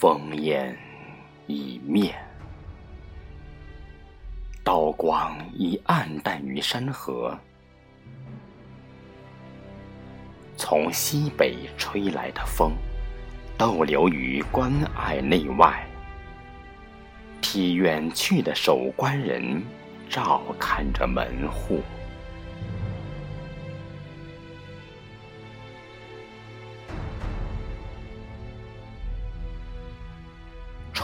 [0.00, 0.74] 烽烟
[1.46, 2.14] 已灭，
[4.64, 7.38] 刀光已暗淡于山河。
[10.56, 12.72] 从西北吹来的风，
[13.58, 15.86] 逗留于关隘内外。
[17.42, 19.62] 替远去的守关人
[20.08, 21.82] 照看着门户。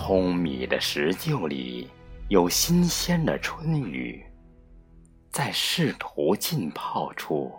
[0.07, 1.91] 舂米的石臼里
[2.29, 4.25] 有新鲜的春雨，
[5.33, 7.53] 在试图浸泡出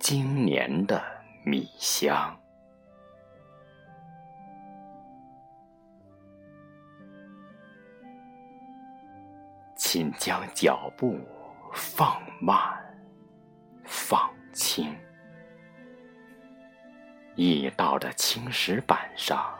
[0.00, 1.00] 经年的
[1.44, 2.36] 米香。
[9.76, 11.20] 请将脚步
[11.72, 12.58] 放慢，
[13.84, 14.92] 放轻。
[17.36, 19.56] 驿道的青石板上。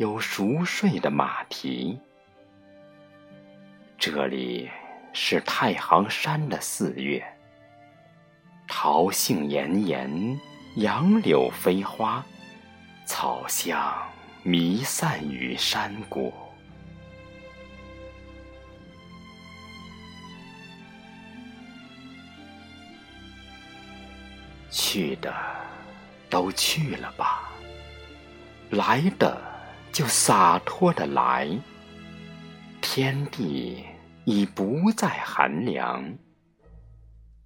[0.00, 2.00] 有熟睡的马蹄，
[3.98, 4.70] 这里
[5.12, 7.22] 是太行山的四月，
[8.66, 10.40] 桃杏炎炎，
[10.76, 12.24] 杨柳飞花，
[13.04, 13.94] 草香
[14.42, 16.32] 弥散于山谷。
[24.70, 25.30] 去的
[26.30, 27.50] 都去了吧，
[28.70, 29.49] 来的。
[29.92, 31.48] 就洒脱的来，
[32.80, 33.84] 天地
[34.24, 36.16] 已不再寒凉，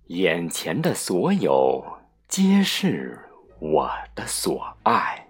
[0.08, 1.82] 眼前的所有
[2.28, 3.18] 皆是
[3.58, 5.23] 我的所爱。